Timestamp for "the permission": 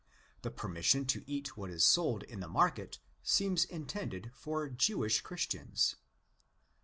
0.41-1.05